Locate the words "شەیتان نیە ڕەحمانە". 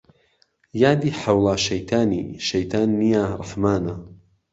2.47-3.95